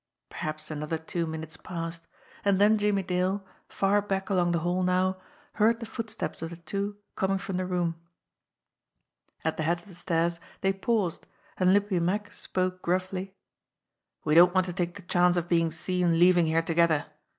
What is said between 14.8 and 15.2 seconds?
the